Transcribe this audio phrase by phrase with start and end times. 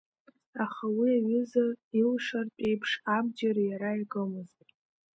[0.63, 1.65] Аха уи аҩыза
[1.99, 4.57] илшартә еиԥш, абџьар иара икымызт.